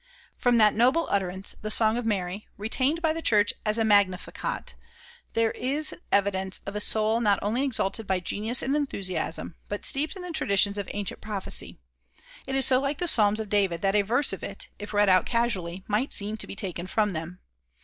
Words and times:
From 0.35 0.57
that 0.57 0.73
noble 0.73 1.07
utterance, 1.11 1.55
the 1.61 1.69
Song 1.69 1.95
of 1.95 2.07
Mary, 2.07 2.47
retained 2.57 3.03
by 3.03 3.13
the 3.13 3.21
church 3.21 3.53
as 3.63 3.77
a 3.77 3.83
Magnificat, 3.85 4.73
there 5.33 5.51
is 5.51 5.93
evidence 6.11 6.59
of 6.65 6.75
a 6.75 6.79
soul 6.79 7.21
not 7.21 7.37
only 7.43 7.63
exalted 7.63 8.07
by 8.07 8.19
genius 8.19 8.63
and 8.63 8.75
enthusiasm, 8.75 9.57
but 9.69 9.85
steeped 9.85 10.15
in 10.15 10.23
the 10.23 10.31
traditions 10.31 10.79
of 10.79 10.89
ancient 10.91 11.21
prophecy. 11.21 11.77
It 12.47 12.55
is 12.55 12.65
so 12.65 12.81
like 12.81 12.97
the 12.97 13.07
Psalms 13.07 13.39
of 13.39 13.47
David 13.49 13.83
that 13.83 13.93
a 13.95 14.01
verse 14.01 14.33
of 14.33 14.41
it, 14.41 14.69
if 14.79 14.91
read 14.91 15.07
out 15.07 15.27
casually, 15.27 15.83
might 15.87 16.13
seem 16.13 16.35
to 16.37 16.47
be 16.47 16.55
taken 16.55 16.87
from 16.87 17.13
them. 17.13 17.37